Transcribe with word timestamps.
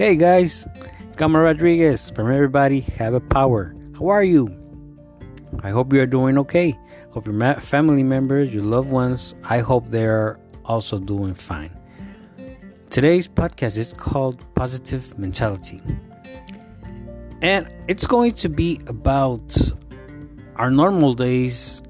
Hey 0.00 0.16
guys, 0.16 0.66
it's 1.00 1.14
Gama 1.14 1.38
Rodriguez 1.38 2.08
from 2.08 2.32
Everybody 2.32 2.80
Have 2.96 3.12
a 3.12 3.20
Power. 3.20 3.76
How 3.98 4.08
are 4.08 4.24
you? 4.24 4.48
I 5.62 5.68
hope 5.68 5.92
you 5.92 6.00
are 6.00 6.06
doing 6.06 6.38
okay. 6.38 6.74
Hope 7.12 7.26
your 7.26 7.54
family 7.56 8.02
members, 8.02 8.54
your 8.54 8.64
loved 8.64 8.88
ones, 8.88 9.34
I 9.44 9.58
hope 9.58 9.88
they're 9.88 10.40
also 10.64 10.98
doing 10.98 11.34
fine. 11.34 11.70
Today's 12.88 13.28
podcast 13.28 13.76
is 13.76 13.92
called 13.92 14.42
Positive 14.54 15.18
Mentality. 15.18 15.82
And 17.42 17.70
it's 17.86 18.06
going 18.06 18.32
to 18.36 18.48
be 18.48 18.80
about 18.86 19.54
our 20.56 20.70
normal 20.70 21.12
days, 21.12 21.82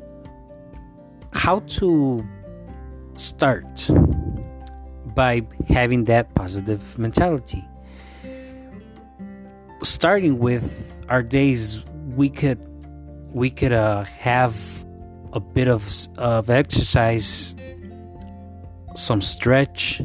how 1.32 1.60
to 1.78 2.28
start 3.14 3.88
by 5.14 5.46
having 5.68 6.06
that 6.06 6.34
positive 6.34 6.98
mentality. 6.98 7.64
Starting 9.82 10.38
with 10.38 10.92
our 11.08 11.22
days, 11.22 11.84
we 12.14 12.28
could 12.28 12.58
we 13.32 13.50
could 13.50 13.72
uh, 13.72 14.04
have 14.04 14.84
a 15.32 15.40
bit 15.40 15.68
of 15.68 15.88
of 16.18 16.50
exercise, 16.50 17.54
some 18.94 19.20
stretch, 19.20 20.02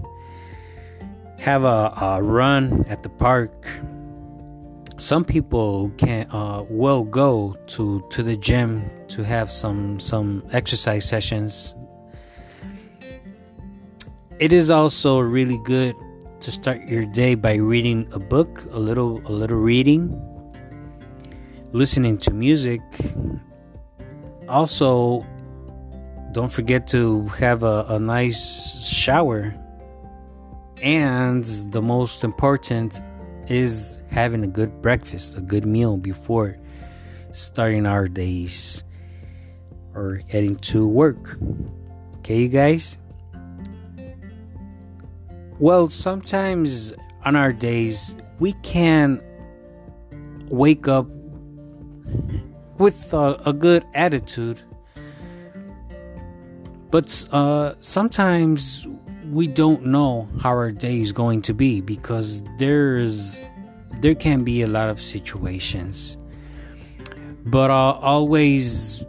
have 1.40 1.64
a, 1.64 1.94
a 2.02 2.24
run 2.24 2.86
at 2.88 3.04
the 3.04 3.10
park. 3.10 3.68
Some 4.98 5.26
people 5.26 5.92
can 5.98 6.30
uh, 6.32 6.64
will 6.70 7.04
go 7.04 7.55
to 7.68 8.05
to 8.12 8.24
the 8.24 8.38
gym 8.38 8.90
to 9.10 9.24
have 9.24 9.52
some 9.52 10.00
some 10.00 10.42
exercise 10.52 11.08
sessions 11.08 11.76
it 14.40 14.52
is 14.52 14.70
also 14.70 15.20
really 15.20 15.58
good 15.64 15.96
to 16.40 16.52
start 16.52 16.88
your 16.88 17.05
day 17.05 17.36
by 17.36 17.55
reading 17.55 18.08
a 18.12 18.20
book, 18.20 18.64
a 18.72 18.80
little 18.80 19.22
a 19.26 19.32
little 19.32 19.58
reading, 19.58 20.14
listening 21.72 22.18
to 22.20 22.32
music. 22.32 22.82
Also, 24.48 25.26
don't 26.32 26.52
forget 26.52 26.88
to 26.88 27.26
have 27.40 27.64
a, 27.64 27.86
a 27.90 28.00
nice 28.00 28.86
shower. 28.88 29.55
And 30.84 31.44
the 31.72 31.82
most 31.82 32.24
important 32.24 33.02
is 33.48 33.99
having 34.10 34.44
a 34.44 34.48
good 34.48 34.82
breakfast, 34.82 35.38
a 35.38 35.42
good 35.42 35.66
meal 35.66 35.98
before 35.98 36.58
starting 37.32 37.86
our 37.86 38.08
days 38.08 38.84
or 39.94 40.22
heading 40.30 40.55
to 40.58 40.88
work. 40.88 41.38
Okay, 42.18 42.42
you 42.42 42.49
guys? 42.49 42.98
Well, 45.60 45.90
sometimes 45.90 46.94
on 47.24 47.38
our 47.38 47.54
days, 47.54 48.14
we 48.40 48.52
can 48.62 49.22
wake 50.50 50.90
up 50.90 51.08
with 52.78 53.14
a, 53.14 53.42
a 53.46 53.54
good 53.54 53.86
attitude, 53.94 54.62
but 56.92 57.28
uh, 57.32 57.74
sometimes 57.80 58.86
we 59.32 59.48
don't 59.48 59.86
know 59.86 60.28
how 60.42 60.50
our 60.50 60.74
day 60.74 61.00
is 61.00 61.14
going 61.14 61.42
to 61.44 61.54
be 61.54 61.80
because 61.80 62.44
there's 62.58 63.40
there 64.02 64.14
can 64.14 64.44
be 64.44 64.62
a 64.62 64.68
lot 64.68 64.90
of 64.90 65.00
situations, 65.00 66.18
but 67.46 67.72
uh, 67.72 67.94
always 68.02 69.06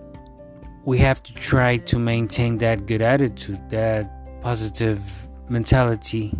we 0.84 0.96
have 0.98 1.20
to 1.24 1.34
try 1.34 1.78
to 1.78 1.98
maintain 1.98 2.58
that 2.58 2.86
good 2.86 3.02
attitude, 3.02 3.58
that 3.70 4.40
positive 4.40 5.25
mentality 5.48 6.34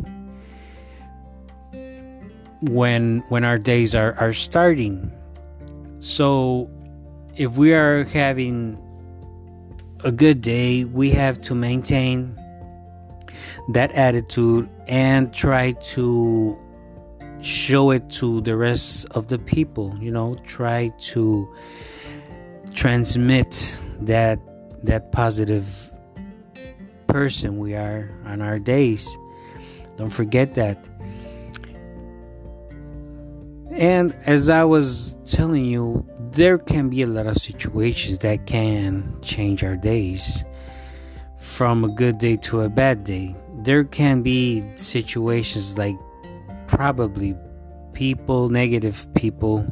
when 2.62 3.22
when 3.28 3.44
our 3.44 3.58
days 3.58 3.94
are, 3.94 4.14
are 4.14 4.32
starting. 4.32 5.12
So 6.00 6.70
if 7.36 7.56
we 7.56 7.74
are 7.74 8.04
having 8.04 8.78
a 10.04 10.12
good 10.12 10.40
day, 10.40 10.84
we 10.84 11.10
have 11.10 11.40
to 11.42 11.54
maintain 11.54 12.34
that 13.70 13.92
attitude 13.92 14.68
and 14.86 15.32
try 15.32 15.72
to 15.72 16.58
show 17.42 17.90
it 17.90 18.08
to 18.10 18.40
the 18.42 18.56
rest 18.56 19.06
of 19.10 19.28
the 19.28 19.38
people, 19.38 19.96
you 20.00 20.10
know, 20.10 20.34
try 20.44 20.90
to 20.98 21.52
transmit 22.74 23.78
that 24.00 24.38
that 24.82 25.12
positive 25.12 25.85
person 27.16 27.56
we 27.56 27.74
are 27.74 28.10
on 28.26 28.42
our 28.42 28.58
days. 28.58 29.16
Don't 29.96 30.10
forget 30.10 30.52
that. 30.52 30.76
And 33.70 34.14
as 34.26 34.50
I 34.50 34.64
was 34.64 35.16
telling 35.24 35.64
you, 35.64 36.06
there 36.32 36.58
can 36.58 36.90
be 36.90 37.00
a 37.00 37.06
lot 37.06 37.26
of 37.26 37.38
situations 37.38 38.18
that 38.18 38.46
can 38.46 39.18
change 39.22 39.64
our 39.64 39.76
days 39.76 40.44
from 41.40 41.84
a 41.84 41.88
good 41.88 42.18
day 42.18 42.36
to 42.48 42.60
a 42.60 42.68
bad 42.68 43.04
day. 43.04 43.34
There 43.64 43.84
can 43.84 44.20
be 44.20 44.62
situations 44.74 45.78
like 45.78 45.96
probably 46.66 47.34
people, 47.94 48.50
negative 48.50 49.08
people, 49.14 49.64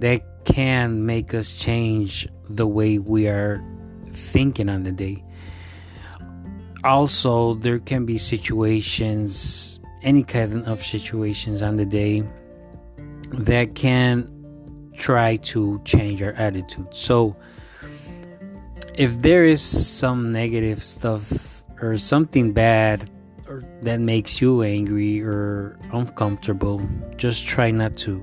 that 0.00 0.22
can 0.46 1.04
make 1.04 1.34
us 1.34 1.58
change 1.58 2.26
the 2.48 2.66
way 2.66 2.98
we 2.98 3.28
are 3.28 3.62
thinking 4.06 4.70
on 4.70 4.84
the 4.84 4.92
day 4.92 5.22
also 6.84 7.54
there 7.54 7.78
can 7.78 8.06
be 8.06 8.18
situations 8.18 9.80
any 10.02 10.22
kind 10.22 10.64
of 10.66 10.84
situations 10.84 11.62
on 11.62 11.76
the 11.76 11.84
day 11.84 12.22
that 13.32 13.74
can 13.74 14.28
try 14.96 15.36
to 15.36 15.80
change 15.84 16.22
our 16.22 16.32
attitude. 16.32 16.86
So 16.94 17.36
if 18.94 19.22
there 19.22 19.44
is 19.44 19.62
some 19.62 20.32
negative 20.32 20.82
stuff 20.82 21.64
or 21.80 21.98
something 21.98 22.52
bad 22.52 23.08
or 23.46 23.64
that 23.82 24.00
makes 24.00 24.40
you 24.40 24.62
angry 24.62 25.20
or 25.20 25.78
uncomfortable 25.92 26.82
just 27.16 27.46
try 27.46 27.70
not 27.70 27.96
to 27.98 28.22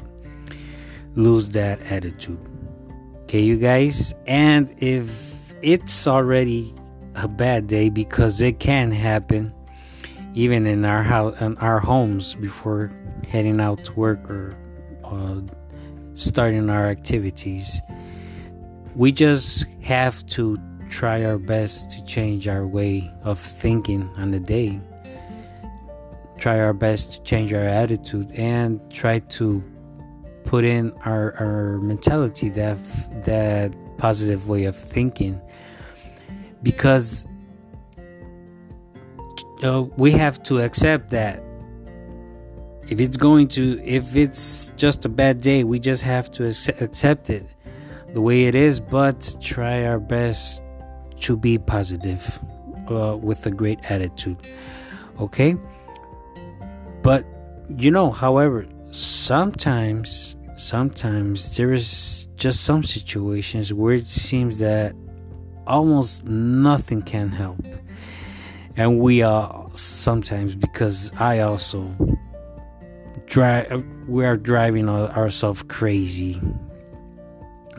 lose 1.15 1.49
that 1.49 1.81
attitude. 1.91 2.39
Okay 3.23 3.41
you 3.41 3.57
guys? 3.57 4.13
And 4.27 4.73
if 4.77 5.53
it's 5.61 6.07
already 6.07 6.73
a 7.15 7.27
bad 7.27 7.67
day 7.67 7.89
because 7.89 8.41
it 8.41 8.59
can 8.59 8.91
happen 8.91 9.53
even 10.33 10.67
in 10.67 10.83
our 10.83 11.01
house 11.01 11.39
in 11.41 11.57
our 11.57 11.79
homes 11.79 12.35
before 12.35 12.91
heading 13.27 13.61
out 13.61 13.83
to 13.85 13.93
work 13.93 14.29
or 14.29 14.55
uh, 15.03 15.39
starting 16.13 16.69
our 16.69 16.87
activities. 16.87 17.81
We 18.95 19.11
just 19.11 19.65
have 19.81 20.25
to 20.27 20.57
try 20.89 21.23
our 21.23 21.37
best 21.37 21.91
to 21.93 22.05
change 22.05 22.47
our 22.47 22.67
way 22.67 23.11
of 23.23 23.39
thinking 23.39 24.09
on 24.17 24.31
the 24.31 24.39
day. 24.39 24.79
Try 26.37 26.59
our 26.59 26.73
best 26.73 27.13
to 27.13 27.23
change 27.23 27.53
our 27.53 27.63
attitude 27.63 28.29
and 28.31 28.79
try 28.91 29.19
to 29.19 29.63
put 30.43 30.63
in 30.63 30.91
our, 31.05 31.33
our 31.39 31.79
mentality 31.79 32.49
that 32.49 32.77
that 33.25 33.75
positive 33.97 34.47
way 34.47 34.65
of 34.65 34.75
thinking 34.75 35.41
because 36.65 37.27
uh, 39.63 39.83
we 39.97 40.11
have 40.11 40.41
to 40.41 40.59
accept 40.59 41.11
that 41.11 41.41
if 42.89 42.99
it's 42.99 43.17
going 43.17 43.47
to 43.47 43.79
if 43.85 44.15
it's 44.15 44.71
just 44.75 45.05
a 45.05 45.09
bad 45.09 45.41
day 45.41 45.63
we 45.63 45.79
just 45.79 46.01
have 46.01 46.29
to 46.29 46.47
accept 46.47 47.29
it 47.29 47.45
the 48.13 48.21
way 48.21 48.45
it 48.45 48.55
is 48.55 48.79
but 48.79 49.35
try 49.39 49.85
our 49.85 49.99
best 49.99 50.63
to 51.19 51.37
be 51.37 51.57
positive 51.57 52.39
uh, 52.89 53.15
with 53.15 53.45
a 53.45 53.51
great 53.51 53.79
attitude 53.91 54.37
okay? 55.19 55.55
But 57.03 57.25
you 57.77 57.91
know 57.91 58.09
however 58.09 58.65
sometimes 58.91 60.35
sometimes 60.57 61.55
there 61.57 61.71
is 61.71 62.27
just 62.35 62.63
some 62.63 62.81
situations 62.81 63.71
where 63.71 63.93
it 63.93 64.07
seems 64.07 64.57
that 64.59 64.95
almost 65.67 66.25
nothing 66.25 67.01
can 67.01 67.29
help. 67.29 67.63
And 68.77 68.99
we 68.99 69.21
are 69.21 69.69
sometimes 69.73 70.55
because 70.55 71.11
I 71.17 71.39
also 71.39 71.89
drive 73.25 73.83
we 74.07 74.25
are 74.25 74.37
driving 74.37 74.89
ourselves 74.89 75.63
crazy 75.63 76.41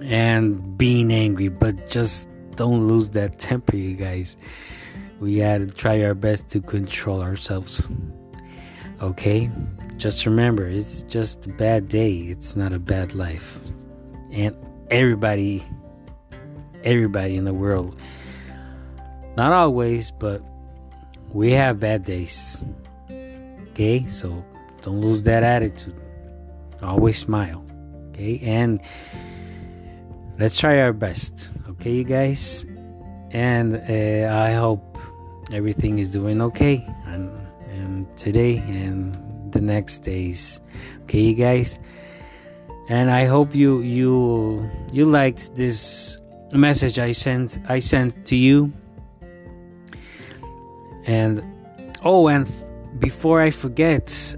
and 0.02 0.76
being 0.76 1.12
angry, 1.12 1.48
but 1.48 1.88
just 1.88 2.28
don't 2.56 2.86
lose 2.86 3.10
that 3.10 3.38
temper, 3.38 3.76
you 3.76 3.94
guys. 3.94 4.36
We 5.20 5.38
gotta 5.38 5.66
try 5.66 6.02
our 6.02 6.14
best 6.14 6.48
to 6.50 6.60
control 6.60 7.22
ourselves. 7.22 7.88
Okay? 9.00 9.50
Just 9.96 10.26
remember, 10.26 10.66
it's 10.66 11.02
just 11.02 11.46
a 11.46 11.48
bad 11.50 11.88
day, 11.88 12.12
it's 12.12 12.56
not 12.56 12.72
a 12.72 12.78
bad 12.78 13.14
life. 13.14 13.60
And 14.32 14.56
everybody 14.90 15.64
everybody 16.84 17.37
in 17.37 17.44
the 17.44 17.55
world. 17.55 17.99
Not 19.37 19.52
always, 19.52 20.11
but 20.11 20.43
we 21.32 21.52
have 21.52 21.78
bad 21.81 22.05
days. 22.05 22.64
Okay, 23.70 24.06
so 24.06 24.43
don't 24.81 25.00
lose 25.00 25.23
that 25.25 25.43
attitude. 25.43 26.00
Always 26.82 27.19
smile. 27.19 27.64
Okay? 28.11 28.40
And 28.43 28.81
let's 30.38 30.58
try 30.58 30.81
our 30.81 30.93
best. 30.93 31.50
Okay 31.69 31.93
you 31.93 32.05
guys? 32.05 32.64
And 33.32 33.76
uh, 33.76 34.32
i 34.32 34.52
hope 34.52 34.96
everything 35.52 35.99
is 35.99 36.11
doing 36.11 36.40
okay. 36.40 36.87
And, 37.05 37.31
and 37.69 38.17
today 38.17 38.58
and 38.69 39.12
the 39.52 39.61
next 39.61 40.00
days. 40.00 40.61
Okay 41.02 41.20
you 41.20 41.34
guys? 41.34 41.79
And 42.88 43.11
i 43.11 43.25
hope 43.25 43.55
you 43.55 43.81
you 43.81 44.70
you 44.93 45.05
liked 45.05 45.56
this 45.56 46.19
message 46.52 46.98
i 46.98 47.12
sent 47.12 47.58
i 47.69 47.78
sent 47.81 48.25
to 48.26 48.37
you. 48.37 48.72
And 51.06 51.43
oh 52.02 52.28
and 52.28 52.48
before 52.98 53.40
i 53.40 53.50
forget 53.50 54.37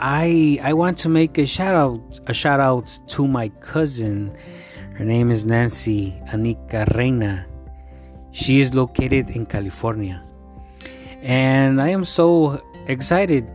i 0.00 0.58
i 0.62 0.72
want 0.72 0.98
to 0.98 1.08
make 1.08 1.38
a 1.38 1.46
shout 1.46 1.74
out 1.74 2.20
a 2.26 2.34
shout 2.34 2.60
out 2.60 2.98
to 3.08 3.26
my 3.26 3.48
cousin. 3.60 4.36
Her 4.96 5.04
name 5.04 5.30
is 5.30 5.46
nancy 5.46 6.12
anika 6.28 6.94
reina. 6.96 7.46
She 8.32 8.60
is 8.60 8.74
located 8.74 9.30
in 9.30 9.46
california. 9.46 10.22
And 11.22 11.80
i 11.80 11.88
am 11.88 12.04
so 12.04 12.60
excited 12.86 13.46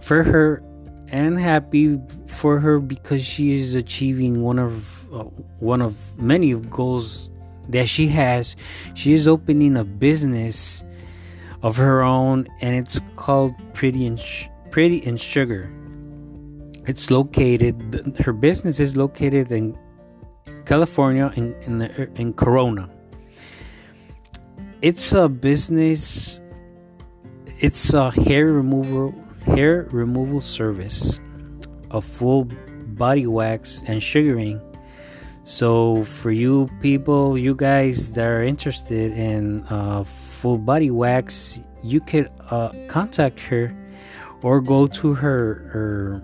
for 0.00 0.22
her 0.22 0.62
and 1.08 1.38
happy 1.38 2.00
for 2.26 2.58
her 2.58 2.80
because 2.80 3.24
she 3.24 3.52
is 3.52 3.74
achieving 3.74 4.42
one 4.42 4.58
of 4.58 4.95
uh, 5.12 5.24
one 5.58 5.82
of 5.82 5.96
many 6.18 6.54
goals 6.54 7.28
that 7.68 7.88
she 7.88 8.08
has. 8.08 8.56
She 8.94 9.12
is 9.12 9.26
opening 9.26 9.76
a 9.76 9.84
business 9.84 10.84
of 11.62 11.76
her 11.76 12.02
own, 12.02 12.46
and 12.60 12.76
it's 12.76 13.00
called 13.16 13.54
Pretty 13.74 14.06
and 14.06 14.18
Sh- 14.18 14.46
Pretty 14.70 14.98
in 14.98 15.16
Sugar. 15.16 15.70
It's 16.86 17.10
located. 17.10 18.16
Her 18.18 18.32
business 18.32 18.78
is 18.78 18.96
located 18.96 19.50
in 19.50 19.76
California, 20.64 21.32
in 21.36 21.54
in, 21.62 21.78
the, 21.78 22.10
in 22.14 22.32
Corona. 22.34 22.88
It's 24.82 25.12
a 25.12 25.28
business. 25.28 26.40
It's 27.58 27.94
a 27.94 28.10
hair 28.10 28.52
removal 28.52 29.14
hair 29.46 29.88
removal 29.90 30.40
service, 30.40 31.18
a 31.90 32.00
full 32.00 32.46
body 32.98 33.26
wax 33.26 33.82
and 33.86 34.02
sugaring. 34.02 34.60
So, 35.46 36.02
for 36.04 36.32
you 36.32 36.68
people, 36.80 37.38
you 37.38 37.54
guys 37.54 38.12
that 38.12 38.26
are 38.26 38.42
interested 38.42 39.12
in 39.12 39.64
uh, 39.70 40.02
full 40.02 40.58
body 40.58 40.90
wax, 40.90 41.60
you 41.82 42.00
could 42.00 42.28
uh, 42.50 42.70
contact 42.88 43.40
her 43.42 43.72
or 44.42 44.60
go 44.60 44.88
to 44.88 45.14
her 45.14 45.70
her 45.72 46.22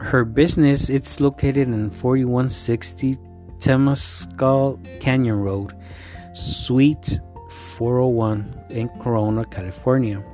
her 0.00 0.24
business. 0.24 0.88
It's 0.88 1.20
located 1.20 1.68
in 1.68 1.90
4160 1.90 3.16
Temescal 3.58 5.00
Canyon 5.00 5.40
Road, 5.40 5.76
Suite 6.32 7.20
401 7.76 8.64
in 8.70 8.88
Corona, 9.00 9.44
California 9.44 10.24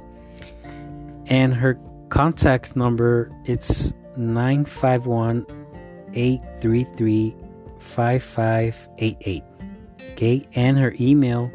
and 1.31 1.54
her 1.54 1.78
contact 2.10 2.76
number 2.76 3.31
it's 3.44 3.94
951 4.16 5.46
833 6.12 7.37
5588 7.81 9.43
okay 10.12 10.47
and 10.55 10.79
her 10.79 10.94
email 11.00 11.50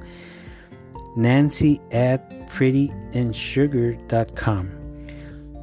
nancy 1.16 1.80
at 1.92 2.30
prettyinsugar.com 2.50 4.72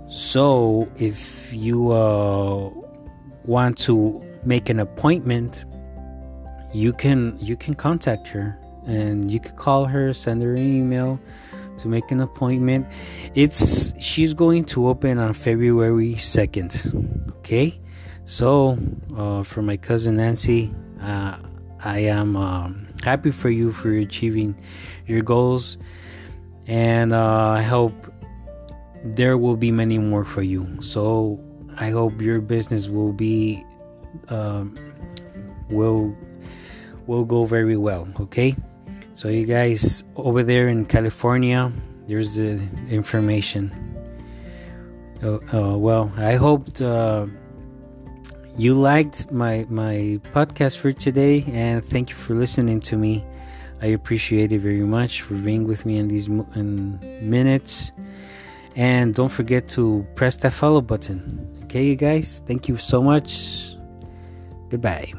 so 0.08 0.88
if 0.96 1.52
you 1.52 1.92
uh, 1.92 2.70
want 3.44 3.76
to 3.78 4.22
make 4.44 4.68
an 4.68 4.80
appointment 4.80 5.64
you 6.72 6.92
can 6.92 7.36
you 7.40 7.56
can 7.56 7.74
contact 7.74 8.28
her 8.28 8.56
and 8.86 9.30
you 9.30 9.40
can 9.40 9.56
call 9.56 9.86
her 9.86 10.12
send 10.12 10.42
her 10.42 10.54
an 10.54 10.58
email 10.58 11.20
to 11.82 11.88
make 11.88 12.10
an 12.10 12.20
appointment. 12.20 12.86
It's 13.34 14.00
she's 14.02 14.34
going 14.34 14.64
to 14.66 14.88
open 14.88 15.18
on 15.18 15.34
February 15.34 16.14
2nd. 16.14 17.36
Okay? 17.38 17.78
So, 18.24 18.78
uh, 19.16 19.42
for 19.42 19.62
my 19.62 19.76
cousin 19.76 20.16
Nancy, 20.16 20.72
uh, 21.00 21.38
I 21.84 21.98
am 22.00 22.36
um, 22.36 22.86
happy 23.02 23.32
for 23.32 23.50
you 23.50 23.72
for 23.72 23.90
achieving 23.90 24.54
your 25.06 25.22
goals, 25.22 25.76
and 26.66 27.12
uh, 27.12 27.48
I 27.48 27.62
hope 27.62 27.92
there 29.04 29.36
will 29.36 29.56
be 29.56 29.72
many 29.72 29.98
more 29.98 30.24
for 30.24 30.42
you. 30.42 30.80
So, 30.80 31.40
I 31.80 31.90
hope 31.90 32.20
your 32.20 32.40
business 32.40 32.88
will 32.88 33.12
be 33.12 33.64
um, 34.28 34.74
will 35.68 36.16
will 37.06 37.24
go 37.24 37.44
very 37.44 37.76
well. 37.76 38.06
Okay. 38.20 38.54
So, 39.14 39.28
you 39.28 39.46
guys 39.46 40.04
over 40.14 40.44
there 40.44 40.68
in 40.68 40.86
California, 40.86 41.72
there's 42.06 42.36
the 42.36 42.62
information. 42.88 43.72
Uh, 45.22 45.38
uh, 45.52 45.76
well, 45.76 46.10
I 46.18 46.34
hope 46.34 46.68
uh, 46.80 47.26
you 48.56 48.74
liked 48.74 49.30
my 49.32 49.66
my 49.68 50.20
podcast 50.32 50.78
for 50.78 50.92
today, 50.92 51.44
and 51.48 51.84
thank 51.84 52.10
you 52.10 52.16
for 52.16 52.34
listening 52.34 52.80
to 52.80 52.96
me. 52.96 53.24
I 53.80 53.86
appreciate 53.86 54.52
it 54.52 54.60
very 54.60 54.86
much 54.86 55.22
for 55.22 55.34
being 55.34 55.66
with 55.66 55.84
me 55.84 55.98
in 55.98 56.08
these 56.08 56.28
in 56.28 56.98
minutes. 57.28 57.92
And 58.74 59.14
don't 59.14 59.28
forget 59.28 59.68
to 59.70 60.06
press 60.14 60.38
that 60.38 60.52
follow 60.52 60.80
button. 60.80 61.60
Okay, 61.64 61.84
you 61.84 61.96
guys. 61.96 62.42
Thank 62.46 62.68
you 62.68 62.76
so 62.76 63.02
much. 63.02 63.76
Goodbye. 64.70 65.12